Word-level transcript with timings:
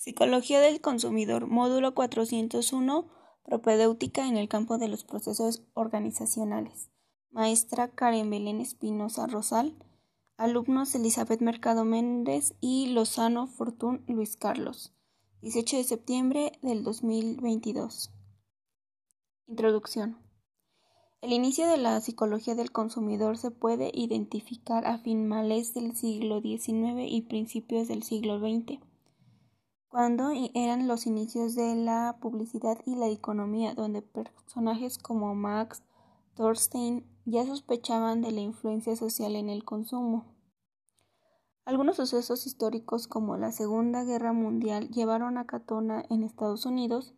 Psicología 0.00 0.60
del 0.60 0.80
consumidor, 0.80 1.46
módulo 1.46 1.94
401, 1.94 3.10
propedéutica 3.44 4.26
en 4.26 4.38
el 4.38 4.48
campo 4.48 4.78
de 4.78 4.88
los 4.88 5.04
procesos 5.04 5.62
organizacionales. 5.74 6.88
Maestra 7.30 7.88
Karen 7.88 8.30
Belén 8.30 8.62
Espinosa 8.62 9.26
Rosal. 9.26 9.76
Alumnos 10.38 10.94
Elizabeth 10.94 11.42
Mercado 11.42 11.84
Méndez 11.84 12.54
y 12.62 12.86
Lozano 12.86 13.46
Fortún 13.46 14.02
Luis 14.08 14.38
Carlos. 14.38 14.94
18 15.42 15.76
de 15.76 15.84
septiembre 15.84 16.52
del 16.62 16.82
2022. 16.82 18.10
Introducción. 19.48 20.16
El 21.20 21.34
inicio 21.34 21.68
de 21.68 21.76
la 21.76 22.00
psicología 22.00 22.54
del 22.54 22.72
consumidor 22.72 23.36
se 23.36 23.50
puede 23.50 23.90
identificar 23.92 24.86
a 24.86 24.96
finales 24.96 25.74
del 25.74 25.94
siglo 25.94 26.40
XIX 26.40 27.04
y 27.06 27.20
principios 27.20 27.86
del 27.86 28.02
siglo 28.02 28.38
XX 28.38 28.80
cuando 29.90 30.30
eran 30.54 30.86
los 30.86 31.06
inicios 31.06 31.56
de 31.56 31.74
la 31.74 32.16
publicidad 32.20 32.78
y 32.86 32.94
la 32.94 33.08
economía, 33.08 33.74
donde 33.74 34.02
personajes 34.02 34.98
como 34.98 35.34
Max 35.34 35.82
Thorstein 36.36 37.04
ya 37.24 37.44
sospechaban 37.44 38.22
de 38.22 38.30
la 38.30 38.40
influencia 38.40 38.94
social 38.94 39.34
en 39.34 39.50
el 39.50 39.64
consumo. 39.64 40.24
Algunos 41.64 41.96
sucesos 41.96 42.46
históricos 42.46 43.08
como 43.08 43.36
la 43.36 43.50
Segunda 43.50 44.04
Guerra 44.04 44.32
Mundial 44.32 44.88
llevaron 44.90 45.36
a 45.38 45.46
Catona 45.46 46.04
en 46.08 46.22
Estados 46.22 46.66
Unidos 46.66 47.12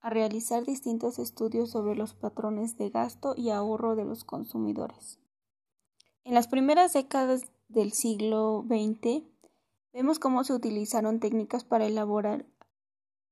a 0.00 0.10
realizar 0.10 0.66
distintos 0.66 1.18
estudios 1.18 1.70
sobre 1.70 1.96
los 1.96 2.12
patrones 2.12 2.76
de 2.76 2.90
gasto 2.90 3.32
y 3.34 3.48
ahorro 3.48 3.96
de 3.96 4.04
los 4.04 4.24
consumidores. 4.24 5.18
En 6.24 6.34
las 6.34 6.48
primeras 6.48 6.92
décadas 6.92 7.46
del 7.68 7.92
siglo 7.92 8.62
XX, 8.68 9.24
Vemos 9.92 10.20
cómo 10.20 10.44
se 10.44 10.52
utilizaron 10.52 11.18
técnicas 11.18 11.64
para 11.64 11.86
elaborar 11.86 12.46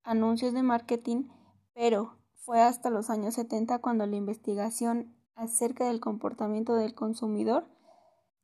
anuncios 0.03 0.53
de 0.53 0.65
marketing, 0.65 1.29
pero 1.73 2.19
fue 2.35 2.61
hasta 2.61 2.91
los 2.91 3.11
años 3.11 3.35
70 3.35 3.79
cuando 3.79 4.07
la 4.07 4.17
investigación 4.17 5.15
acerca 5.37 5.87
del 5.87 6.01
comportamiento 6.01 6.75
del 6.75 6.95
consumidor 6.95 7.69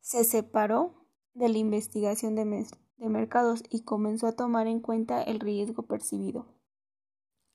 se 0.01 0.23
separó 0.23 0.95
de 1.33 1.49
la 1.49 1.59
investigación 1.59 2.37
de, 2.37 2.45
mercados 2.99 3.65
y 3.69 3.83
comenzó 3.83 4.29
a 4.29 4.37
tomar 4.37 4.69
en 4.69 4.79
cuenta 4.79 5.21
el 5.21 5.41
riesgo 5.41 5.83
percibido, 5.83 6.47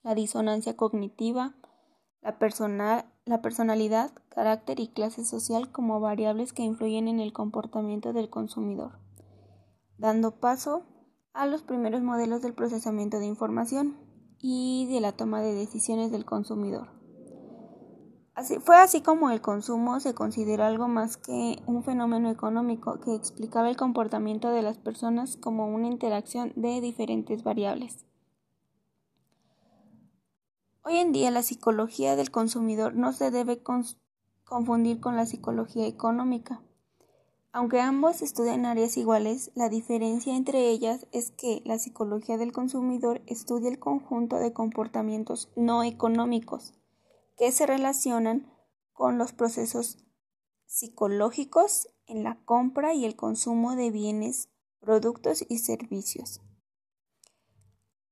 la 0.03 0.13
disonancia 0.13 0.75
cognitiva, 0.75 1.55
la, 2.21 3.05
la 3.25 3.41
personalidad, 3.41 4.11
carácter 4.27 4.81
y 4.81 4.89
clase 4.89 5.23
social 5.23 5.71
como 5.71 6.01
variables 6.01 6.51
que 6.51 6.63
influyen 6.63 7.07
en 7.07 7.21
el 7.21 7.31
comportamiento 7.31 8.11
del 8.11 8.29
consumidor 8.29 8.99
dando 9.99 10.39
paso 10.39 10.83
a 11.33 11.45
los 11.45 11.61
primeros 11.61 12.01
modelos 12.01 12.41
del 12.41 12.53
procesamiento 12.53 13.19
de 13.19 13.27
información 13.27 13.97
y 14.39 14.87
de 14.91 15.01
la 15.01 15.11
toma 15.11 15.41
de 15.41 15.53
decisiones 15.53 16.11
del 16.11 16.25
consumidor. 16.25 16.87
Así, 18.33 18.57
fue 18.59 18.77
así 18.77 19.01
como 19.01 19.31
el 19.31 19.41
consumo 19.41 19.99
se 19.99 20.13
consideró 20.13 20.63
algo 20.63 20.87
más 20.87 21.17
que 21.17 21.61
un 21.65 21.83
fenómeno 21.83 22.29
económico 22.29 23.01
que 23.01 23.13
explicaba 23.13 23.69
el 23.69 23.75
comportamiento 23.75 24.49
de 24.51 24.61
las 24.61 24.77
personas 24.77 25.35
como 25.35 25.67
una 25.67 25.87
interacción 25.87 26.53
de 26.55 26.79
diferentes 26.79 27.43
variables. 27.43 28.05
Hoy 30.83 30.97
en 30.97 31.11
día 31.11 31.31
la 31.31 31.43
psicología 31.43 32.15
del 32.15 32.31
consumidor 32.31 32.95
no 32.95 33.11
se 33.11 33.29
debe 33.29 33.61
confundir 34.45 35.01
con 35.01 35.17
la 35.17 35.25
psicología 35.25 35.85
económica. 35.85 36.61
Aunque 37.59 37.81
ambos 37.81 38.21
estudian 38.21 38.65
áreas 38.65 38.95
iguales, 38.95 39.51
la 39.53 39.67
diferencia 39.67 40.37
entre 40.37 40.69
ellas 40.69 41.05
es 41.11 41.31
que 41.31 41.61
la 41.65 41.77
psicología 41.77 42.37
del 42.37 42.53
consumidor 42.53 43.21
estudia 43.27 43.67
el 43.69 43.79
conjunto 43.79 44.37
de 44.37 44.53
comportamientos 44.53 45.49
no 45.57 45.83
económicos 45.83 46.73
que 47.37 47.51
se 47.51 47.65
relacionan 47.65 48.49
con 48.93 49.17
los 49.17 49.33
procesos 49.33 49.97
psicológicos 50.67 51.89
en 52.07 52.23
la 52.23 52.41
compra 52.45 52.93
y 52.93 53.03
el 53.03 53.17
consumo 53.17 53.75
de 53.75 53.91
bienes, 53.91 54.47
productos 54.79 55.43
y 55.49 55.57
servicios. 55.57 56.39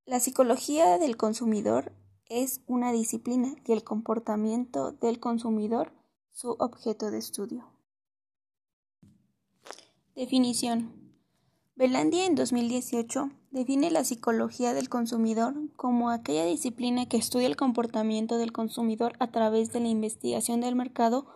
La 0.04 0.20
psicología 0.20 0.98
del 0.98 1.16
consumidor 1.16 1.94
es 2.26 2.60
una 2.68 2.92
disciplina 2.92 3.56
y 3.66 3.72
el 3.72 3.86
comportamiento 3.86 4.92
del 4.92 5.22
consumidor 5.22 5.94
su 6.34 6.50
objeto 6.60 7.12
de 7.12 7.20
estudio. 7.20 7.77
Definición. 10.18 11.14
Belandi 11.76 12.22
en 12.22 12.34
2018 12.34 13.30
define 13.52 13.92
la 13.92 14.04
psicología 14.04 14.74
del 14.74 14.90
consumidor 14.90 15.54
como 15.76 16.10
aquella 16.10 16.44
disciplina 16.44 17.08
que 17.08 17.18
estudia 17.18 17.46
el 17.46 17.56
comportamiento 17.56 18.40
del 18.40 18.52
consumidor 18.52 19.14
a 19.20 19.30
través 19.32 19.72
de 19.74 19.80
la 19.80 19.90
investigación 19.90 20.60
del 20.60 20.76
mercado 20.76 21.28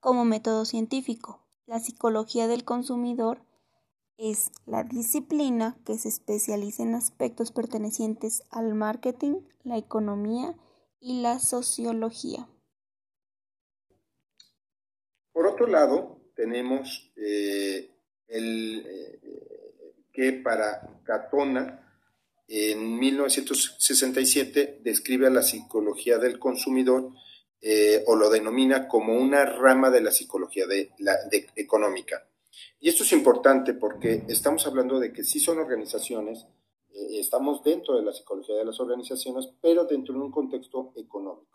como 0.00 0.24
método 0.24 0.64
científico. 0.64 1.46
La 1.66 1.78
psicología 1.78 2.46
del 2.46 2.64
consumidor 2.64 3.44
es 4.16 4.50
la 4.64 4.82
disciplina 4.82 5.76
que 5.84 5.98
se 5.98 6.08
especializa 6.08 6.84
en 6.84 6.94
aspectos 6.94 7.52
pertenecientes 7.52 8.44
al 8.48 8.74
marketing, 8.74 9.42
la 9.62 9.76
economía 9.76 10.56
y 11.00 11.20
la 11.20 11.38
sociología. 11.38 12.48
Por 15.32 15.46
otro 15.46 15.66
lado, 15.66 16.18
tenemos 16.34 17.12
eh, 17.16 17.91
el, 18.32 18.84
eh, 18.86 19.20
que 20.12 20.32
para 20.32 21.00
Catona 21.04 21.78
en 22.48 22.98
1967 22.98 24.80
describe 24.82 25.26
a 25.26 25.30
la 25.30 25.42
psicología 25.42 26.18
del 26.18 26.38
consumidor 26.38 27.12
eh, 27.60 28.02
o 28.06 28.16
lo 28.16 28.28
denomina 28.28 28.88
como 28.88 29.14
una 29.14 29.44
rama 29.44 29.88
de 29.90 30.00
la 30.00 30.10
psicología 30.10 30.64
económica. 31.54 32.26
Y 32.80 32.88
esto 32.88 33.04
es 33.04 33.12
importante 33.12 33.74
porque 33.74 34.24
estamos 34.28 34.66
hablando 34.66 34.98
de 34.98 35.12
que 35.12 35.22
sí 35.24 35.38
son 35.38 35.58
organizaciones, 35.58 36.44
eh, 36.90 37.20
estamos 37.20 37.62
dentro 37.62 37.96
de 37.96 38.02
la 38.02 38.12
psicología 38.12 38.56
de 38.56 38.64
las 38.64 38.80
organizaciones, 38.80 39.48
pero 39.60 39.84
dentro 39.84 40.12
de 40.14 40.20
un 40.20 40.32
contexto 40.32 40.92
económico. 40.96 41.51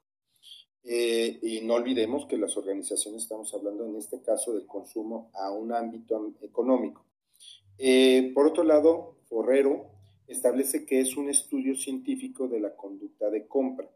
Y 0.84 1.62
no 1.64 1.74
olvidemos 1.74 2.26
que 2.28 2.38
las 2.38 2.56
organizaciones, 2.56 3.24
estamos 3.24 3.54
hablando 3.54 3.86
en 3.86 3.98
este 3.98 4.22
caso 4.22 4.54
del 4.54 4.66
consumo 4.66 5.30
a 5.34 5.52
un 5.52 5.74
ámbito 5.74 6.34
económico. 6.42 7.06
Eh, 7.78 8.32
por 8.34 8.48
otro 8.48 8.64
lado, 8.64 9.18
Forrero 9.28 9.92
establece 10.28 10.86
que 10.86 11.00
es 11.00 11.16
un 11.16 11.30
estudio 11.30 11.76
científico 11.76 12.48
de 12.48 12.60
la 12.60 12.76
conducta 12.76 13.30
de 13.30 13.48
compra. 13.48 13.90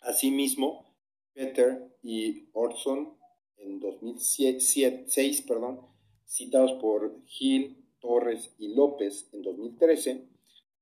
Asimismo, 0.00 0.94
Peter 1.34 1.96
y 2.02 2.48
Orson 2.52 3.14
en 3.58 3.80
2006, 3.80 5.42
perdón, 5.42 5.80
citados 6.26 6.72
por 6.74 7.24
Gil, 7.26 7.84
Torres 8.00 8.54
y 8.58 8.74
López 8.74 9.28
en 9.32 9.42
2013, 9.42 10.24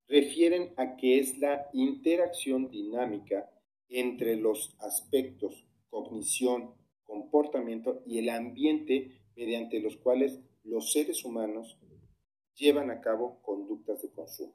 refieren 0.08 0.72
a 0.76 0.96
que 0.96 1.18
es 1.18 1.38
la 1.38 1.68
interacción 1.72 2.70
dinámica 2.70 3.50
entre 3.88 4.36
los 4.36 4.76
aspectos 4.80 5.66
cognición, 5.96 6.74
comportamiento 7.04 8.02
y 8.06 8.18
el 8.18 8.28
ambiente 8.28 9.22
mediante 9.34 9.80
los 9.80 9.96
cuales 9.96 10.40
los 10.64 10.92
seres 10.92 11.24
humanos 11.24 11.78
llevan 12.54 12.90
a 12.90 13.00
cabo 13.00 13.40
conductas 13.42 14.02
de 14.02 14.10
consumo. 14.10 14.54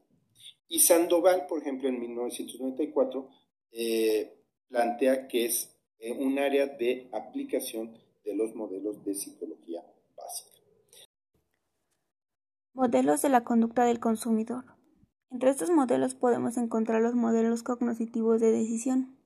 Y 0.68 0.80
Sandoval, 0.80 1.48
por 1.48 1.62
ejemplo, 1.62 1.90
en 1.90 2.00
1994, 2.00 3.30
eh, 3.72 4.38
plantea 4.68 5.28
que 5.28 5.46
es 5.46 5.76
eh, 6.00 6.14
un 6.14 6.40
área 6.40 6.68
de 6.68 7.10
aplicación 7.12 7.98
de 8.24 8.36
los 8.36 8.56
modelos 8.56 9.04
de 9.04 9.16
psicología 9.16 9.84
básica. 10.16 10.52
Modelos 12.74 13.22
de 13.22 13.30
la 13.30 13.44
conducta 13.44 13.86
del 13.86 14.00
consumidor. 14.00 14.66
Entre 15.30 15.50
estos 15.50 15.70
modelos 15.70 16.16
podemos 16.16 16.58
encontrar 16.58 17.02
los 17.02 17.16
modelos 17.16 17.64
cognitivos 17.64 18.42
de 18.42 18.52
decisión. 18.52 19.21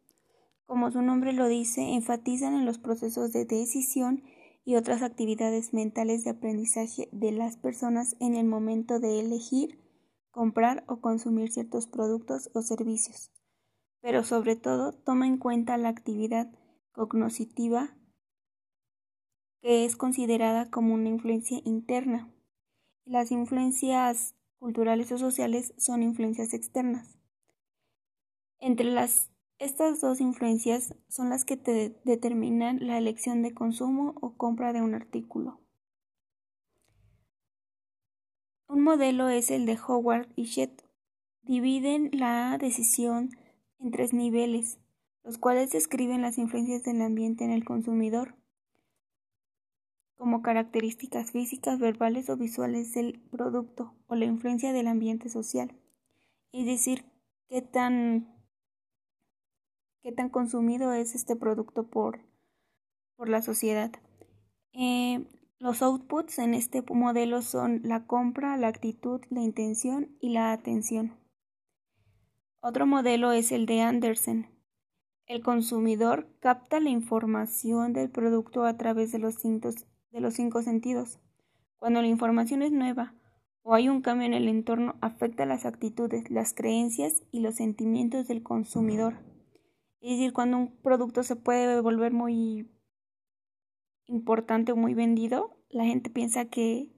Como 0.66 0.92
su 0.92 1.02
nombre 1.02 1.34
lo 1.34 1.48
dice, 1.48 1.94
enfatizan 1.94 2.56
en 2.56 2.66
los 2.66 2.80
procesos 2.80 3.32
de 3.32 3.46
decisión 3.46 4.24
y 4.64 4.76
otras 4.76 5.04
actividades 5.04 5.74
mentales 5.74 6.24
de 6.24 6.32
aprendizaje 6.32 7.08
de 7.12 7.32
las 7.32 7.56
personas 7.56 8.16
en 8.20 8.36
el 8.36 8.46
momento 8.46 9.00
de 9.00 9.20
elegir, 9.20 9.80
comprar 10.32 10.84
o 10.88 11.02
consumir 11.02 11.52
ciertos 11.52 11.86
productos 11.86 12.50
o 12.54 12.62
servicios. 12.62 13.32
Pero 14.02 14.24
sobre 14.24 14.56
todo 14.56 14.92
toma 14.92 15.28
en 15.28 15.38
cuenta 15.38 15.78
la 15.78 15.90
actividad 15.90 16.52
cognoscitiva 16.92 17.96
que 19.62 19.86
es 19.86 19.96
considerada 19.96 20.70
como 20.70 20.94
una 20.94 21.10
influencia 21.10 21.60
interna. 21.64 22.32
Las 23.04 23.32
influencias 23.32 24.36
culturales 24.60 25.12
o 25.12 25.18
sociales 25.18 25.74
son 25.78 26.04
influencias 26.04 26.54
externas. 26.54 27.18
Entre 28.60 28.86
las 28.86 29.32
estas 29.60 30.02
dos 30.02 30.22
influencias 30.22 30.96
son 31.08 31.30
las 31.30 31.46
que 31.46 31.58
te 31.58 31.96
determinan 32.04 32.86
la 32.86 32.98
elección 32.98 33.42
de 33.42 33.54
consumo 33.54 34.16
o 34.22 34.34
compra 34.34 34.74
de 34.74 34.82
un 34.82 34.94
artículo. 34.94 35.60
Un 38.68 38.84
modelo 38.84 39.30
es 39.30 39.52
el 39.52 39.66
de 39.66 39.78
Howard 39.88 40.28
y 40.36 40.46
Shedd, 40.46 40.82
dividen 41.44 42.10
la 42.14 42.58
decisión 42.58 43.30
en 43.80 43.92
tres 43.92 44.14
niveles, 44.14 44.80
los 45.24 45.38
cuales 45.38 45.72
describen 45.72 46.22
las 46.22 46.38
influencias 46.38 46.84
del 46.84 47.02
ambiente 47.02 47.44
en 47.44 47.52
el 47.52 47.64
consumidor 47.64 48.36
como 50.18 50.42
características 50.42 51.32
físicas, 51.32 51.80
verbales 51.80 52.30
o 52.30 52.38
visuales 52.38 52.94
del 52.94 53.20
producto 53.32 53.94
o 54.08 54.16
la 54.16 54.26
influencia 54.26 54.74
del 54.74 54.88
ambiente 54.88 55.30
social, 55.30 55.76
es 56.52 56.66
decir, 56.66 57.06
qué 57.50 57.62
tan, 57.62 58.35
qué 60.06 60.12
tan 60.12 60.30
consumido 60.30 60.94
es 60.94 61.16
este 61.16 61.36
producto 61.36 61.88
por, 61.88 62.20
por 63.16 63.28
la 63.28 63.42
sociedad. 63.42 63.92
Eh, 64.72 65.26
los 65.58 65.82
outputs 65.82 66.38
en 66.38 66.54
este 66.54 66.84
modelo 66.88 67.42
son 67.42 67.82
la 67.84 68.06
compra, 68.06 68.56
la 68.56 68.68
actitud, 68.68 69.22
la 69.32 69.42
intención 69.42 70.16
y 70.20 70.30
la 70.30 70.52
atención. 70.52 71.18
Otro 72.60 72.86
modelo 72.86 73.32
es 73.32 73.52
el 73.52 73.66
de 73.66 73.82
Andersen. 73.82 74.48
El 75.26 75.42
consumidor 75.42 76.28
capta 76.40 76.80
la 76.80 76.92
información 76.92 77.92
del 77.92 78.12
producto 78.12 78.64
a 78.66 78.78
través 78.78 79.12
de 79.12 79.18
los, 79.18 79.42
de 79.42 80.20
los 80.20 80.36
cinco 80.36 80.62
sentidos. 80.62 81.18
Cuando 81.78 82.04
la 82.04 82.08
información 82.08 82.62
es 82.62 82.72
nueva 82.72 83.16
o 83.64 83.74
hay 83.74 83.90
un 83.90 84.04
cambio 84.04 84.28
en 84.28 84.36
el 84.36 84.50
entorno, 84.50 84.98
afecta 85.02 85.48
las 85.48 85.66
actitudes, 85.66 86.30
las 86.30 86.54
creencias 86.54 87.24
y 87.32 87.40
los 87.40 87.56
sentimientos 87.56 88.28
del 88.28 88.44
consumidor. 88.44 89.16
Es 90.06 90.12
decir, 90.12 90.34
cuando 90.34 90.58
un 90.58 90.78
producto 90.84 91.24
se 91.24 91.36
puede 91.36 91.82
volver 91.82 92.14
muy 92.14 92.70
importante 94.06 94.72
o 94.72 94.76
muy 94.76 94.94
vendido, 94.94 95.58
la 95.70 95.84
gente 95.84 96.12
piensa 96.12 96.46
que 96.46 96.92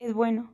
es 0.00 0.12
bueno. 0.12 0.52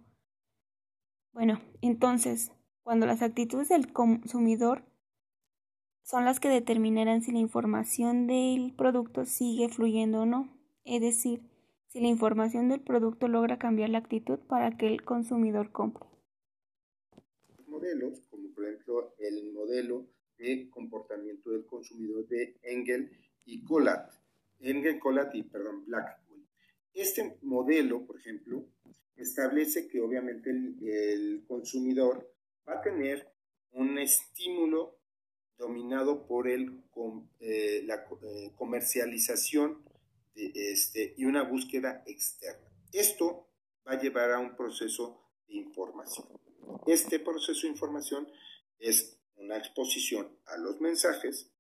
Bueno, 1.33 1.59
entonces, 1.81 2.53
cuando 2.83 3.07
las 3.07 3.23
actitudes 3.23 3.71
del 3.71 3.91
consumidor 3.91 4.85
son 6.03 6.27
las 6.27 6.41
que 6.41 6.51
determinarán 6.51 7.23
si 7.23 7.33
la 7.33 7.39
información 7.39 8.27
del 8.27 8.75
producto 8.77 9.25
sigue 9.25 9.71
fluyendo 9.71 10.21
o 10.21 10.27
no, 10.27 10.55
es 10.85 11.01
decir, 11.01 11.41
si 11.87 12.01
la 12.03 12.09
información 12.09 12.69
del 12.69 12.83
producto 12.83 13.29
logra 13.29 13.59
cambiar 13.59 13.89
la 13.89 13.99
actitud 13.99 14.41
para 14.41 14.77
que 14.77 14.89
el 14.89 15.03
consumidor 15.07 15.73
compre. 15.73 16.07
Modelos, 17.67 18.21
como 18.29 18.51
por 18.55 18.67
ejemplo 18.67 19.15
el 19.21 19.55
modelo 19.55 20.16
de 20.39 20.69
comportamiento 20.71 21.51
del 21.51 21.67
consumidor 21.67 22.27
de 22.29 22.57
Engel 22.63 23.11
y 23.45 23.63
Collat, 23.63 24.13
Engel, 24.61 24.99
Collat 24.99 25.35
y 25.35 25.43
perdón, 25.43 25.85
Blackwell. 25.87 26.47
Este 26.95 27.39
modelo, 27.43 28.07
por 28.07 28.19
ejemplo, 28.19 28.65
establece 29.17 29.89
que 29.89 30.01
obviamente 30.01 30.51
el 30.51 31.45
consumidor 31.47 32.33
va 32.69 32.79
a 32.79 32.83
tener 32.83 33.29
un 33.73 33.99
estímulo 33.99 34.99
dominado 35.59 36.27
por 36.27 36.49
el, 36.49 36.83
eh, 37.41 37.83
la 37.85 38.07
eh, 38.23 38.53
comercialización 38.57 39.83
este, 40.35 41.15
y 41.17 41.25
una 41.25 41.43
búsqueda 41.43 42.03
externa. 42.07 42.69
Esto 42.93 43.49
va 43.87 43.93
a 43.93 44.01
llevar 44.01 44.33
a 44.33 44.39
un 44.39 44.55
proceso 44.57 45.23
de 45.49 45.55
información. 45.57 46.27
Este 46.87 47.19
proceso 47.19 47.63
de 47.63 47.73
información 47.73 48.29
es 48.79 49.16
una 49.37 49.57
exposición 49.57 50.39
a 50.47 50.57
los 50.59 50.81
mensajes, 50.81 51.51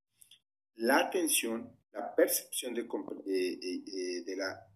la 0.74 0.98
atención, 0.98 1.76
la 1.92 2.14
percepción 2.14 2.74
de, 2.74 2.82
de 2.84 4.36
la, 4.36 4.68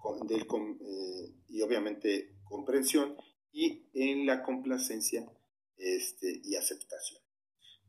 y 1.48 1.60
obviamente 1.62 2.36
comprensión 2.44 3.16
y 3.52 3.88
en 3.94 4.26
la 4.26 4.42
complacencia 4.42 5.30
este, 5.76 6.40
y 6.44 6.56
aceptación, 6.56 7.20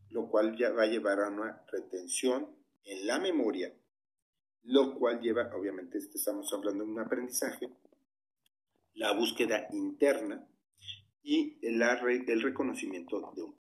lo 0.09 0.29
cual 0.29 0.57
ya 0.57 0.71
va 0.71 0.83
a 0.83 0.87
llevar 0.87 1.21
a 1.21 1.29
una 1.29 1.63
retención 1.71 2.55
en 2.83 3.07
la 3.07 3.19
memoria, 3.19 3.73
lo 4.63 4.95
cual 4.95 5.21
lleva, 5.21 5.49
obviamente 5.55 5.97
este, 5.97 6.17
estamos 6.17 6.51
hablando 6.53 6.83
de 6.83 6.91
un 6.91 6.99
aprendizaje, 6.99 7.69
la 8.93 9.13
búsqueda 9.13 9.67
interna 9.71 10.47
y 11.23 11.57
el, 11.65 11.81
el 11.81 12.41
reconocimiento 12.41 13.31
de 13.35 13.43
un. 13.43 13.60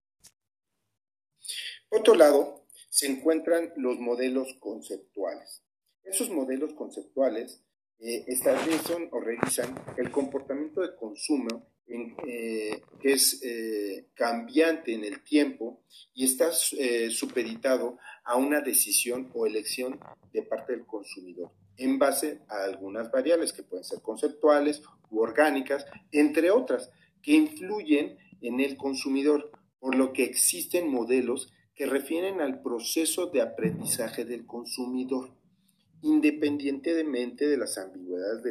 Por 1.88 2.00
otro 2.00 2.14
lado, 2.14 2.66
se 2.90 3.06
encuentran 3.06 3.72
los 3.76 3.98
modelos 3.98 4.54
conceptuales. 4.60 5.62
Esos 6.02 6.30
modelos 6.30 6.74
conceptuales 6.74 7.62
eh, 7.98 8.24
establecen 8.26 9.08
o 9.12 9.20
revisan 9.20 9.74
el 9.96 10.10
comportamiento 10.10 10.80
de 10.80 10.94
consumo 10.94 11.66
eh, 11.86 12.80
que 12.98 13.12
es 13.12 13.42
eh, 13.42 14.06
cambiante 14.14 14.94
en 14.94 15.04
el 15.04 15.22
tiempo 15.22 15.82
y 16.14 16.24
está 16.24 16.50
eh, 16.78 17.10
supeditado 17.10 17.98
a 18.24 18.36
una 18.36 18.62
decisión 18.62 19.30
o 19.34 19.46
elección 19.46 20.00
de 20.32 20.42
parte 20.42 20.72
del 20.72 20.86
consumidor 20.86 21.52
en 21.76 21.98
base 21.98 22.40
a 22.48 22.64
algunas 22.64 23.10
variables 23.10 23.52
que 23.52 23.64
pueden 23.64 23.84
ser 23.84 24.00
conceptuales 24.00 24.82
u 25.10 25.20
orgánicas, 25.20 25.84
entre 26.10 26.50
otras, 26.50 26.90
que 27.20 27.32
influyen 27.32 28.16
en 28.40 28.60
el 28.60 28.78
consumidor, 28.78 29.52
por 29.84 29.96
lo 29.96 30.14
que 30.14 30.24
existen 30.24 30.88
modelos 30.88 31.52
que 31.74 31.84
refieren 31.84 32.40
al 32.40 32.62
proceso 32.62 33.26
de 33.26 33.42
aprendizaje 33.42 34.24
del 34.24 34.46
consumidor 34.46 35.34
independientemente 36.00 37.46
de 37.46 37.58
las 37.58 37.76
ambigüedades 37.76 38.42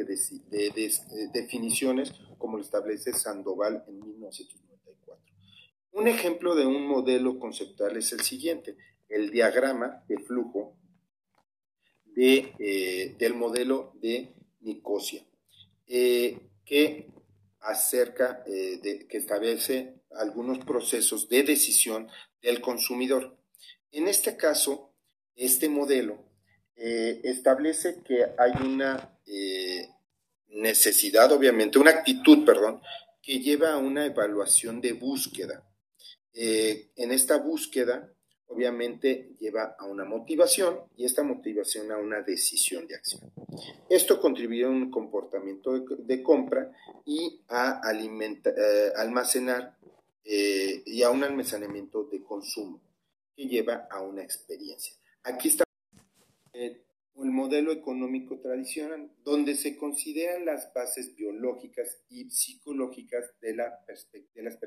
de, 0.48 0.70
de, 0.70 1.28
definiciones 1.32 2.12
como 2.38 2.56
lo 2.56 2.62
establece 2.62 3.12
Sandoval 3.12 3.82
en 3.88 3.98
1994. 3.98 5.24
Un 5.90 6.06
ejemplo 6.06 6.54
de 6.54 6.66
un 6.66 6.86
modelo 6.86 7.40
conceptual 7.40 7.96
es 7.96 8.12
el 8.12 8.20
siguiente, 8.20 8.76
el 9.08 9.32
diagrama 9.32 10.04
de 10.06 10.18
flujo 10.18 10.76
eh, 12.14 13.16
del 13.18 13.34
modelo 13.34 13.92
de 14.00 14.36
Nicosia, 14.60 15.26
eh, 15.88 16.38
que 16.64 17.08
acerca, 17.64 18.42
eh, 18.46 18.78
de, 18.82 19.06
que 19.06 19.18
establece 19.18 19.94
algunos 20.12 20.58
procesos 20.64 21.28
de 21.28 21.42
decisión 21.42 22.08
del 22.42 22.60
consumidor. 22.60 23.36
En 23.90 24.06
este 24.06 24.36
caso, 24.36 24.94
este 25.34 25.68
modelo 25.68 26.24
eh, 26.76 27.20
establece 27.24 28.02
que 28.04 28.26
hay 28.38 28.52
una 28.62 29.18
eh, 29.26 29.88
necesidad, 30.48 31.32
obviamente, 31.32 31.78
una 31.78 31.90
actitud, 31.90 32.44
perdón, 32.44 32.80
que 33.22 33.40
lleva 33.40 33.72
a 33.72 33.78
una 33.78 34.04
evaluación 34.06 34.80
de 34.80 34.92
búsqueda. 34.92 35.66
En 36.36 37.12
esta 37.12 37.38
búsqueda, 37.38 38.12
obviamente, 38.48 39.36
lleva 39.40 39.76
a 39.78 39.84
una 39.86 40.04
motivación 40.04 40.80
y 40.96 41.04
esta 41.04 41.22
motivación 41.22 41.90
a 41.92 41.98
una 41.98 42.22
decisión 42.22 42.86
de 42.86 42.96
acción. 42.96 43.22
Esto 43.88 44.20
contribuye 44.20 44.64
a 44.64 44.68
un 44.68 44.90
comportamiento 44.90 45.78
de, 45.80 46.22
compra 46.22 46.72
y 47.04 47.40
a 47.48 47.80
almacenar 48.96 49.76
y 50.24 51.02
a 51.02 51.10
un 51.10 51.22
almacenamiento 51.22 52.04
de 52.04 52.22
consumo 52.22 52.80
que 53.36 53.46
lleva 53.46 53.86
a 53.90 54.00
una 54.00 54.22
experiencia. 54.22 54.94
Aquí 55.22 55.48
está 55.48 55.64
el 56.52 57.30
modelo 57.30 57.72
económico 57.72 58.40
tradicional, 58.40 59.10
donde 59.22 59.54
se 59.54 59.76
consideran 59.76 60.44
las 60.44 60.72
bases 60.74 61.14
biológicas 61.14 62.02
y 62.08 62.28
psicológicas 62.30 63.32
de, 63.40 63.54
las 63.54 63.72
perspectivas 63.86 64.58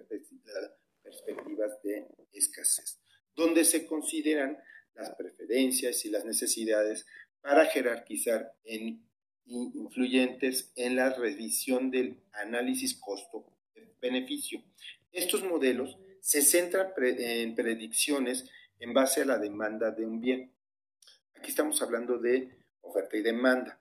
de 1.84 2.08
escasez, 2.32 3.00
donde 3.38 3.64
se 3.64 3.86
consideran 3.86 4.58
las 4.94 5.12
preferencias 5.12 6.04
y 6.04 6.10
las 6.10 6.26
necesidades 6.26 7.06
para 7.40 7.66
jerarquizar 7.68 8.54
en 8.66 9.08
influyentes 9.46 10.74
en 10.76 10.98
la 10.98 11.14
revisión 11.14 11.90
del 11.90 12.20
análisis 12.34 13.00
costo-beneficio. 13.00 14.62
Estos 15.14 15.46
modelos 15.46 15.98
se 16.20 16.42
centran 16.42 16.92
en 16.98 17.56
predicciones 17.56 18.50
en 18.80 18.94
base 18.94 19.22
a 19.22 19.26
la 19.26 19.38
demanda 19.38 19.92
de 19.92 20.06
un 20.06 20.20
bien, 20.20 20.52
Aquí 21.38 21.52
estamos 21.52 21.82
hablando 21.82 22.18
de 22.18 22.58
oferta 22.82 23.16
y 23.16 23.22
demanda. 23.22 23.80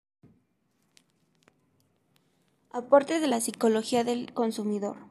Aporte 2.72 3.20
de 3.20 3.28
la 3.28 3.42
psicología 3.42 4.04
del 4.04 4.34
consumidor. 4.34 5.11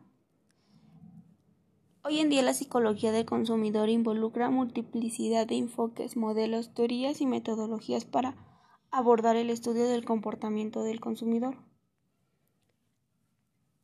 Hoy 2.02 2.18
en 2.18 2.30
día 2.30 2.40
la 2.42 2.54
psicología 2.54 3.12
del 3.12 3.26
consumidor 3.26 3.90
involucra 3.90 4.48
multiplicidad 4.48 5.46
de 5.46 5.56
enfoques, 5.56 6.16
modelos, 6.16 6.72
teorías 6.72 7.20
y 7.20 7.26
metodologías 7.26 8.06
para 8.06 8.36
abordar 8.90 9.36
el 9.36 9.50
estudio 9.50 9.86
del 9.86 10.06
comportamiento 10.06 10.82
del 10.82 10.98
consumidor. 10.98 11.58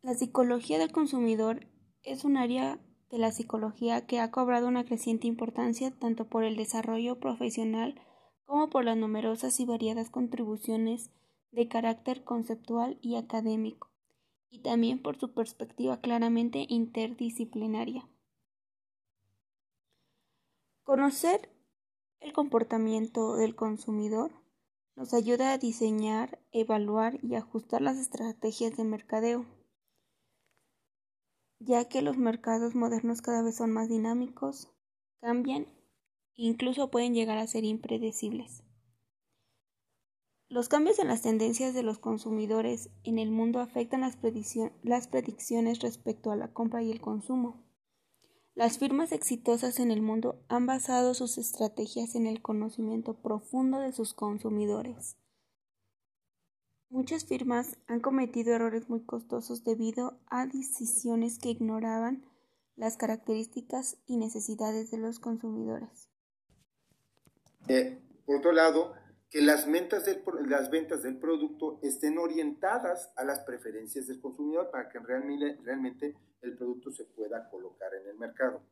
La 0.00 0.14
psicología 0.14 0.78
del 0.78 0.92
consumidor 0.92 1.66
es 2.04 2.24
un 2.24 2.38
área 2.38 2.80
de 3.10 3.18
la 3.18 3.32
psicología 3.32 4.06
que 4.06 4.18
ha 4.18 4.30
cobrado 4.30 4.66
una 4.66 4.84
creciente 4.84 5.26
importancia 5.26 5.90
tanto 5.90 6.26
por 6.26 6.42
el 6.42 6.56
desarrollo 6.56 7.20
profesional 7.20 8.00
como 8.46 8.70
por 8.70 8.86
las 8.86 8.96
numerosas 8.96 9.60
y 9.60 9.66
variadas 9.66 10.08
contribuciones 10.08 11.10
de 11.52 11.68
carácter 11.68 12.24
conceptual 12.24 12.98
y 13.02 13.16
académico, 13.16 13.90
y 14.50 14.60
también 14.60 15.02
por 15.02 15.18
su 15.18 15.32
perspectiva 15.32 16.00
claramente 16.00 16.66
interdisciplinaria. 16.68 18.08
Conocer 20.84 21.50
el 22.20 22.32
comportamiento 22.32 23.36
del 23.36 23.54
consumidor 23.54 24.32
nos 24.94 25.12
ayuda 25.12 25.52
a 25.52 25.58
diseñar, 25.58 26.40
evaluar 26.52 27.18
y 27.22 27.34
ajustar 27.34 27.82
las 27.82 27.98
estrategias 27.98 28.76
de 28.76 28.84
mercadeo, 28.84 29.44
ya 31.58 31.88
que 31.88 32.02
los 32.02 32.16
mercados 32.16 32.74
modernos 32.74 33.20
cada 33.20 33.42
vez 33.42 33.56
son 33.56 33.72
más 33.72 33.88
dinámicos, 33.88 34.70
cambian 35.20 35.64
e 36.36 36.44
incluso 36.44 36.90
pueden 36.90 37.14
llegar 37.14 37.38
a 37.38 37.46
ser 37.46 37.64
impredecibles. 37.64 38.65
Los 40.56 40.70
cambios 40.70 40.98
en 40.98 41.08
las 41.08 41.20
tendencias 41.20 41.74
de 41.74 41.82
los 41.82 41.98
consumidores 41.98 42.88
en 43.04 43.18
el 43.18 43.30
mundo 43.30 43.60
afectan 43.60 44.00
las, 44.00 44.16
predicciones 44.16 45.80
respecto 45.80 46.30
a 46.30 46.36
la 46.36 46.50
compra 46.50 46.82
y 46.82 46.90
el 46.90 46.98
consumo. 46.98 47.62
Las 48.54 48.78
firmas 48.78 49.12
exitosas 49.12 49.78
en 49.80 49.90
el 49.90 50.00
mundo 50.00 50.42
han 50.48 50.64
basado 50.64 51.12
sus 51.12 51.36
estrategias 51.36 52.14
en 52.14 52.26
el 52.26 52.40
conocimiento 52.40 53.20
profundo 53.20 53.80
de 53.80 53.92
sus 53.92 54.14
consumidores. 54.14 55.18
Muchas 56.88 57.26
firmas 57.26 57.76
han 57.86 58.00
cometido 58.00 58.54
errores 58.54 58.88
muy 58.88 59.04
costosos 59.04 59.62
debido 59.62 60.18
a 60.26 60.46
decisiones 60.46 61.38
que 61.38 61.50
ignoraban 61.50 62.24
las 62.76 62.96
características 62.96 63.98
y 64.06 64.16
necesidades 64.16 64.90
de 64.90 64.96
los 64.96 65.18
consumidores. 65.18 66.08
Eh, 67.68 68.00
por 68.24 68.36
otro 68.36 68.52
lado, 68.52 68.94
que 69.30 69.40
las 69.42 69.70
ventas, 69.70 70.04
del, 70.04 70.22
las 70.48 70.70
ventas 70.70 71.02
del 71.02 71.18
producto 71.18 71.80
estén 71.82 72.18
orientadas 72.18 73.12
a 73.16 73.24
las 73.24 73.40
preferencias 73.40 74.06
del 74.06 74.20
consumidor 74.20 74.70
para 74.70 74.88
que 74.88 74.98
realmente, 74.98 75.58
realmente 75.62 76.16
el 76.42 76.56
producto 76.56 76.92
se 76.92 77.04
pueda 77.04 77.48
colocar 77.50 77.92
en 77.94 78.08
el 78.08 78.16
mercado. 78.16 78.62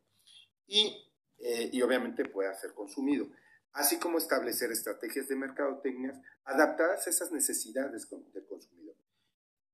Y, 0.66 0.96
eh, 1.38 1.70
y 1.72 1.82
obviamente 1.82 2.24
pueda 2.24 2.54
ser 2.54 2.72
consumido, 2.72 3.28
así 3.72 3.98
como 3.98 4.18
establecer 4.18 4.70
estrategias 4.70 5.28
de 5.28 5.36
mercadotecnia 5.36 6.22
adaptadas 6.44 7.06
a 7.06 7.10
esas 7.10 7.32
necesidades 7.32 8.08
del 8.32 8.46
consumidor, 8.46 8.94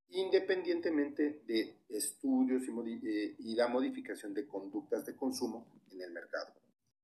independientemente 0.09 1.43
de 1.47 1.77
estudios 1.91 2.63
y, 2.65 3.09
eh, 3.09 3.37
y 3.39 3.55
la 3.55 3.69
modificación 3.69 4.35
de 4.35 4.47
conductas 4.47 5.05
de 5.05 5.15
consumo 5.15 5.67
en 5.93 6.01
el 6.01 6.11
mercado, 6.11 6.53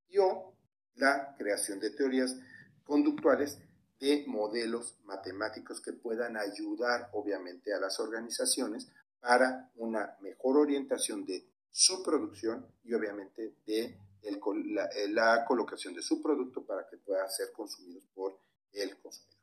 y 0.08 0.18
o 0.18 0.54
la 0.96 1.34
creación 1.36 1.78
de 1.78 1.90
teorías 1.90 2.36
conductuales 2.84 3.58
de 4.00 4.24
modelos 4.26 4.96
matemáticos 5.04 5.80
que 5.80 5.92
puedan 5.92 6.36
ayudar 6.36 7.10
obviamente 7.12 7.72
a 7.72 7.80
las 7.80 7.98
organizaciones 7.98 8.88
para 9.20 9.70
una 9.76 10.16
mejor 10.20 10.58
orientación 10.58 11.24
de 11.24 11.48
su 11.70 12.02
producción 12.02 12.66
y 12.84 12.94
obviamente 12.94 13.54
de 13.66 13.98
eh, 14.22 15.08
la, 15.08 15.44
colocación 15.44 15.94
de 15.94 16.02
su 16.02 16.22
producto 16.22 16.64
para 16.64 16.86
que 16.88 16.96
pueda 16.96 17.28
ser 17.28 17.52
consumido 17.52 18.00
por 18.14 18.38
el 18.72 18.96
consumidor. 18.98 19.36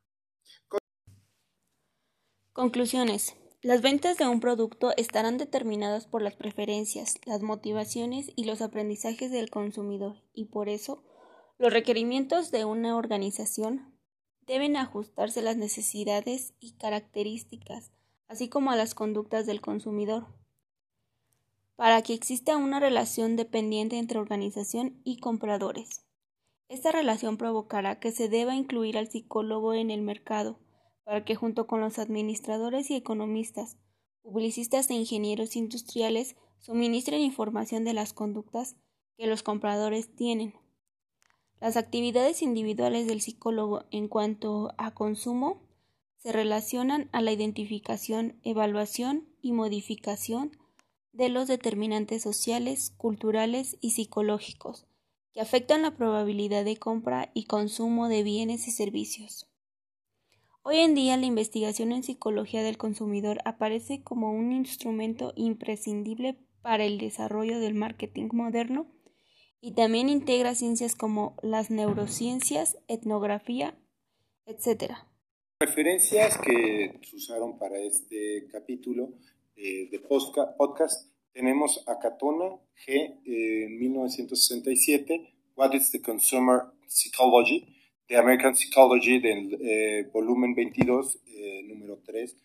Conclusiones. 2.51 3.36
Las 3.62 3.81
ventas 3.81 4.17
de 4.17 4.27
un 4.27 4.41
producto 4.41 4.91
estarán 4.98 5.38
determinadas 5.38 6.05
por 6.05 6.22
las 6.22 6.36
preferencias, 6.36 7.15
las 7.25 7.41
motivaciones 7.41 8.31
y 8.36 8.43
los 8.43 8.62
aprendizajes 8.62 9.31
del 9.31 9.50
consumidor 9.50 10.22
y 10.33 10.45
por 10.45 10.67
eso 10.67 11.03
los 11.57 11.72
requerimientos 11.72 12.51
de 12.51 12.65
una 12.65 12.98
organización 12.98 13.93
deben 14.46 14.78
ajustarse 14.78 15.42
a 15.42 15.44
las 15.44 15.58
necesidades 15.58 16.54
y 16.60 16.72
características 16.74 17.92
así 18.34 18.50
como 18.50 18.72
a 18.72 18.76
las 18.76 18.96
conductas 18.96 19.46
del 19.46 19.62
consumidor, 19.62 20.26
para 21.76 22.02
que 22.02 22.16
exista 22.16 22.58
una 22.58 22.80
relación 22.80 23.36
dependiente 23.36 24.00
entre 24.00 24.18
organización 24.18 25.00
y 25.04 25.18
compradores. 25.18 26.04
Esta 26.68 26.92
relación 26.92 27.38
provocará 27.38 28.00
que 28.00 28.12
se 28.12 28.30
deba 28.30 28.56
incluir 28.56 28.98
al 28.98 29.08
psicólogo 29.08 29.76
en 29.76 29.92
el 29.92 30.02
mercado, 30.02 30.60
para 31.04 31.26
que 31.26 31.36
junto 31.36 31.68
con 31.68 31.80
los 31.82 32.00
administradores 32.00 32.90
y 32.90 32.96
economistas, 32.96 33.78
publicistas 34.24 34.90
e 34.90 34.96
ingenieros 34.96 35.56
industriales 35.56 36.36
suministren 36.58 37.22
información 37.22 37.84
de 37.84 37.94
las 37.94 38.14
conductas 38.14 38.78
que 39.16 39.28
los 39.28 39.44
compradores 39.44 40.16
tienen. 40.16 40.56
Las 41.63 41.77
actividades 41.77 42.41
individuales 42.41 43.08
del 43.08 43.22
psicólogo 43.22 43.86
en 43.89 44.10
cuanto 44.10 44.74
a 44.77 44.93
consumo 44.93 45.62
se 46.17 46.34
relacionan 46.34 47.08
a 47.13 47.22
la 47.22 47.32
identificación, 47.32 48.38
evaluación 48.43 49.29
y 49.41 49.53
modificación 49.53 50.51
de 51.13 51.29
los 51.29 51.48
determinantes 51.48 52.22
sociales, 52.22 52.93
culturales 52.98 53.77
y 53.79 53.91
psicológicos 53.91 54.88
que 55.32 55.39
afectan 55.39 55.84
la 55.84 55.96
probabilidad 55.96 56.65
de 56.65 56.75
compra 56.75 57.32
y 57.34 57.46
consumo 57.46 58.10
de 58.10 58.24
bienes 58.24 58.67
y 58.67 58.72
servicios. 58.72 59.48
Hoy 60.63 60.79
en 60.79 60.96
día 60.96 61.15
la 61.15 61.27
investigación 61.27 61.93
en 61.93 62.03
psicología 62.03 62.62
del 62.62 62.77
consumidor 62.77 63.39
aparece 63.46 64.03
como 64.03 64.34
un 64.34 64.51
instrumento 64.51 65.32
imprescindible 65.38 66.38
para 66.62 66.84
el 66.84 66.98
desarrollo 66.98 67.62
del 67.62 67.74
marketing 67.74 68.27
moderno 68.34 68.86
y 69.63 69.72
también 69.72 70.10
integra 70.10 70.53
ciencias 70.53 70.93
como 70.93 71.36
las 71.41 71.72
neurociencias, 71.72 72.77
etnografía, 72.88 73.75
etc 74.46 74.93
referencias 75.65 76.38
que 76.39 77.00
se 77.03 77.15
usaron 77.15 77.58
para 77.58 77.79
este 77.79 78.48
capítulo 78.51 79.13
eh, 79.55 79.88
de 79.89 80.00
podcast 80.00 81.10
tenemos 81.32 81.84
a 81.88 82.00
Catona 82.00 82.60
G 82.86 83.17
en 83.25 83.79
1967, 83.79 85.34
What 85.55 85.74
is 85.74 85.89
the 85.91 86.01
Consumer 86.01 86.63
Psychology, 86.86 87.74
The 88.08 88.17
American 88.17 88.55
Psychology 88.55 89.20
del 89.20 89.58
eh, 89.62 90.10
volumen 90.13 90.53
22, 90.53 91.20
eh, 91.27 91.63
número 91.63 92.01
3, 92.05 92.36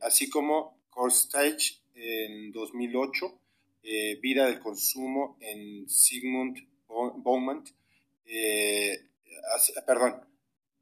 así 0.00 0.30
como 0.30 0.78
Stage 1.08 1.82
en 1.94 2.50
2008, 2.52 3.40
Vida 4.20 4.46
del 4.46 4.58
Consumo 4.58 5.38
en 5.40 5.88
Sigmund 5.88 6.58
Baumann, 6.88 7.64
perdón, 9.86 10.26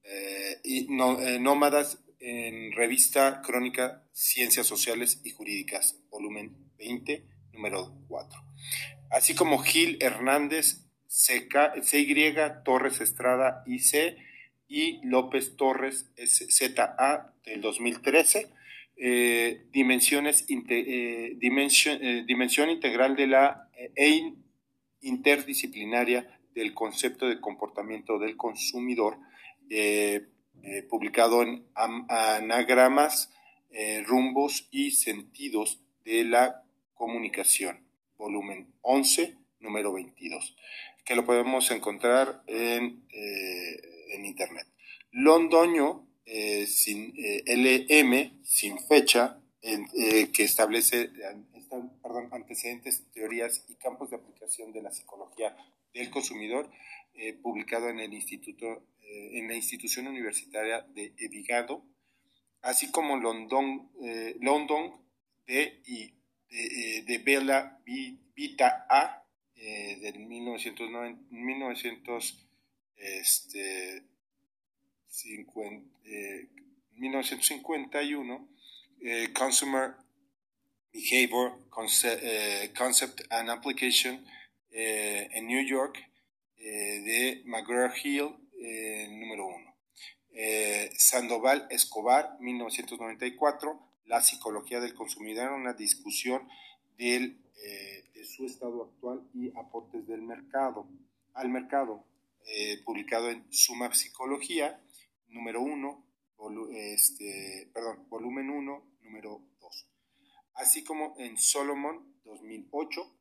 eh, 0.02 0.61
y 0.64 0.80
eh, 0.84 1.38
Nómadas 1.38 1.99
en 2.18 2.73
revista 2.73 3.42
Crónica 3.42 4.02
Ciencias 4.12 4.66
Sociales 4.66 5.20
y 5.25 5.30
Jurídicas, 5.30 5.99
volumen 6.11 6.56
20, 6.78 7.26
número 7.52 7.94
4. 8.08 8.40
Así 9.11 9.34
como 9.34 9.58
Gil 9.58 9.99
Hernández, 10.00 10.84
CY, 11.06 12.23
Torres 12.64 13.00
Estrada 13.00 13.62
IC 13.66 14.16
y 14.68 15.06
López 15.06 15.56
Torres 15.56 16.11
ZA 16.16 17.34
del 17.44 17.61
2013. 17.61 18.50
Eh, 18.96 19.66
dimensiones 19.72 20.46
dimensión 20.46 22.70
integral 22.70 23.16
de 23.16 23.26
la 23.26 23.68
e 23.96 24.34
interdisciplinaria 25.00 26.34
del 26.54 26.74
concepto 26.74 27.28
de 27.28 27.40
comportamiento 27.40 28.18
del 28.18 28.36
consumidor 28.36 29.18
eh, 29.70 30.28
eh, 30.62 30.82
publicado 30.84 31.42
en 31.42 31.66
Anagramas, 31.74 33.32
eh, 33.70 34.02
Rumbos 34.06 34.68
y 34.70 34.92
Sentidos 34.92 35.80
de 36.04 36.24
la 36.24 36.62
Comunicación, 36.94 37.84
volumen 38.16 38.72
11, 38.82 39.36
número 39.60 39.92
22, 39.92 40.56
que 41.04 41.16
lo 41.16 41.26
podemos 41.26 41.70
encontrar 41.70 42.42
en, 42.46 43.04
en 43.10 44.24
Internet. 44.24 44.66
Londoño, 45.10 46.03
sin 46.26 47.14
LM, 47.46 48.42
sin 48.44 48.78
fecha, 48.78 49.40
que 49.60 50.42
establece 50.42 51.10
antecedentes, 52.30 53.04
teorías 53.12 53.64
y 53.68 53.74
campos 53.74 54.10
de 54.10 54.16
aplicación 54.16 54.72
de 54.72 54.82
la 54.82 54.90
psicología 54.90 55.56
del 55.92 56.10
consumidor, 56.10 56.70
publicado 57.42 57.88
en 57.88 58.00
el 58.00 58.12
Instituto 58.12 58.82
eh, 59.06 59.38
en 59.38 59.48
la 59.48 59.54
institución 59.54 60.06
universitaria 60.06 60.80
de 60.94 61.12
Evigado, 61.18 61.84
así 62.62 62.90
como 62.90 63.16
London, 63.16 63.90
eh, 64.02 64.36
London 64.40 64.92
de, 65.46 65.82
y, 65.86 66.14
de, 66.48 67.14
eh, 67.14 67.18
Bella 67.18 67.78
Vita 68.34 68.86
A 68.88 69.20
del 69.56 70.18
1990, 70.18 71.22
1951, 76.97 78.49
Consumer 79.35 79.94
Behavior 80.92 81.59
Concept 81.71 83.21
and 83.30 83.50
Application 83.50 84.25
en 84.71 85.47
New 85.47 85.64
York, 85.66 85.99
de 86.56 87.42
McGraw-Hill 87.44 88.35
eh, 88.59 89.09
número 89.11 89.47
uno. 89.47 89.75
Eh, 90.33 90.90
Sandoval 90.97 91.66
Escobar, 91.71 92.37
1994, 92.40 93.80
La 94.06 94.21
psicología 94.21 94.80
del 94.80 94.94
consumidor, 94.94 95.52
una 95.52 95.73
discusión 95.75 96.49
del, 96.99 97.38
eh, 97.64 98.04
de 98.14 98.25
su 98.25 98.44
estado 98.44 98.83
actual 98.83 99.23
y 99.33 99.50
aportes 99.56 100.06
del 100.06 100.23
mercado. 100.23 100.87
al 101.35 101.49
mercado, 101.49 102.04
eh, 102.47 102.80
publicado 102.85 103.28
en 103.28 103.44
Suma 103.50 103.92
Psicología, 103.92 104.80
número 105.34 105.60
1, 105.60 106.06
este, 106.72 107.70
perdón, 107.74 108.08
volumen 108.08 108.50
1, 108.50 108.96
número 109.02 109.42
2, 109.60 109.88
así 110.54 110.84
como 110.84 111.14
en 111.18 111.36
Solomon 111.36 112.14
2008, 112.24 113.20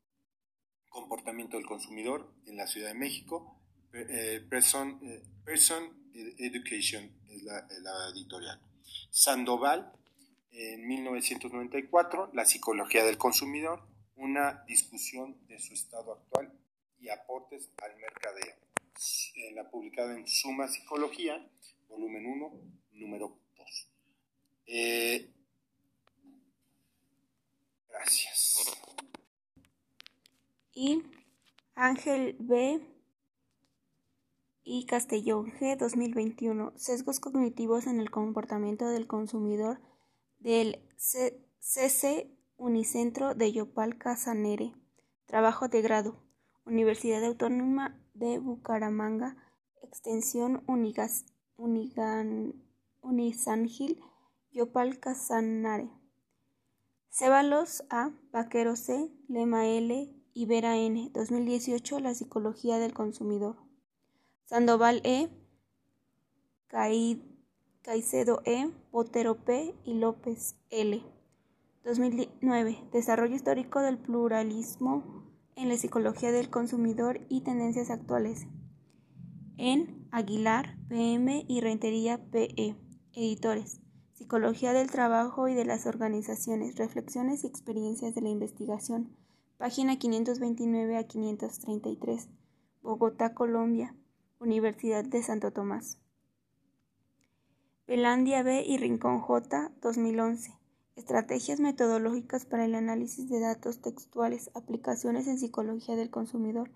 Comportamiento 0.89 1.57
del 1.57 1.65
Consumidor 1.65 2.31
en 2.45 2.55
la 2.55 2.67
Ciudad 2.67 2.89
de 2.89 2.93
México, 2.93 3.59
eh, 3.93 4.45
Person, 4.47 4.99
eh, 5.03 6.35
Education 6.37 7.11
es 7.27 7.43
la, 7.43 7.67
la 7.81 8.09
editorial. 8.13 8.61
Sandoval 9.09 9.91
en 10.51 10.85
1994, 10.87 12.29
La 12.33 12.45
psicología 12.45 13.03
del 13.03 13.17
consumidor, 13.17 13.87
una 14.15 14.63
discusión 14.67 15.35
de 15.47 15.59
su 15.59 15.73
estado 15.73 16.13
actual 16.13 16.53
y 16.99 17.09
aportes 17.09 17.71
al 17.81 17.95
mercadeo. 17.97 18.55
La 19.55 19.69
publicada 19.69 20.15
en 20.15 20.27
Suma 20.27 20.67
Psicología, 20.67 21.43
volumen 21.93 22.25
1, 22.25 22.51
número 22.93 23.37
2. 23.57 23.89
Eh, 24.65 25.31
gracias. 27.89 28.73
Y 30.73 31.03
Ángel 31.75 32.35
B. 32.39 32.81
y 34.63 34.85
Castellón 34.85 35.51
G. 35.51 35.77
2021. 35.77 36.73
Sesgos 36.75 37.19
cognitivos 37.19 37.85
en 37.85 37.99
el 37.99 38.09
comportamiento 38.09 38.87
del 38.87 39.07
consumidor 39.07 39.79
del 40.39 40.89
CC 40.97 42.31
Unicentro 42.57 43.35
de 43.35 43.51
Yopal 43.51 43.97
Casanere. 43.97 44.73
Trabajo 45.25 45.67
de 45.67 45.81
grado. 45.81 46.23
Universidad 46.65 47.23
Autónoma 47.23 48.01
de 48.13 48.39
Bucaramanga. 48.39 49.37
Extensión 49.83 50.63
Unigas, 50.65 51.25
Unisangil 53.01 54.01
Yopal 54.51 54.99
Casanare. 54.99 55.89
Cebalos 57.09 57.83
A. 57.89 58.11
Vaquero 58.31 58.75
C. 58.75 59.11
Lema 59.27 59.67
L. 59.67 60.13
Ibera 60.33 60.77
N. 60.77 61.09
2018. 61.13 61.99
La 61.99 62.13
psicología 62.13 62.79
del 62.79 62.93
consumidor. 62.93 63.57
Sandoval 64.45 65.01
E. 65.03 65.29
Caicedo 67.83 68.41
E., 68.45 68.71
Botero 68.91 69.43
P. 69.45 69.75
y 69.85 69.93
López 69.93 70.55
L. 70.69 71.03
2009. 71.83 72.89
Desarrollo 72.91 73.35
histórico 73.35 73.81
del 73.81 73.99
pluralismo 73.99 75.23
en 75.55 75.69
la 75.69 75.77
psicología 75.77 76.31
del 76.31 76.49
consumidor 76.49 77.21
y 77.29 77.41
tendencias 77.41 77.91
actuales. 77.91 78.47
En 79.57 80.02
Aguilar, 80.15 80.77
PM 80.89 81.43
y 81.47 81.61
Rentería 81.61 82.19
PE. 82.29 82.75
Editores. 83.15 83.81
Psicología 84.13 84.71
del 84.71 84.91
trabajo 84.91 85.47
y 85.47 85.55
de 85.55 85.65
las 85.65 85.87
organizaciones. 85.87 86.75
Reflexiones 86.75 87.43
y 87.43 87.47
experiencias 87.47 88.13
de 88.13 88.21
la 88.21 88.29
investigación. 88.29 89.17
Página 89.57 89.97
529 89.97 90.97
a 90.97 91.07
533. 91.07 92.29
Bogotá, 92.83 93.33
Colombia. 93.33 93.95
Universidad 94.37 95.03
de 95.03 95.23
Santo 95.23 95.51
Tomás. 95.51 95.97
Pelandia 97.87 98.43
B. 98.43 98.63
y 98.67 98.77
Rincón 98.77 99.19
J. 99.19 99.71
2011. 99.81 100.53
Estrategias 100.95 101.59
metodológicas 101.59 102.45
para 102.45 102.65
el 102.65 102.75
análisis 102.75 103.31
de 103.31 103.39
datos 103.39 103.81
textuales, 103.81 104.51
aplicaciones 104.53 105.27
en 105.27 105.39
psicología 105.39 105.95
del 105.95 106.11
consumidor. 106.11 106.69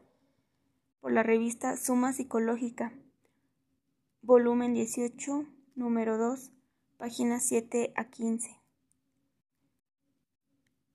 Por 1.02 1.12
la 1.12 1.22
revista 1.22 1.78
Suma 1.78 2.14
Psicológica. 2.14 2.94
Volumen 4.28 4.74
18, 4.74 5.46
número 5.76 6.18
2, 6.18 6.52
páginas 6.98 7.48
7 7.48 7.94
a 7.96 8.10
15. 8.10 8.60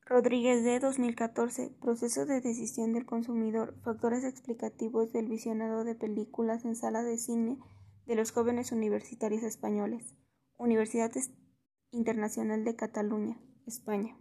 Rodríguez 0.05 0.63
D. 0.65 0.79
2014. 0.81 1.71
Proceso 1.81 2.27
de 2.27 2.43
decisión 2.43 2.93
del 2.93 3.07
consumidor. 3.07 3.75
Factores 3.85 4.25
explicativos 4.25 5.15
del 5.15 5.29
visionado 5.29 5.83
de 5.83 5.95
películas 5.95 6.67
en 6.67 6.77
sala 6.77 7.03
de 7.03 7.17
cine 7.17 7.59
de 8.05 8.17
los 8.17 8.33
jóvenes 8.33 8.71
universitarios 8.71 9.45
españoles, 9.45 10.15
Universidad 10.59 11.11
Internacional 11.91 12.65
de 12.65 12.77
Cataluña, 12.77 13.41
España. 13.67 14.15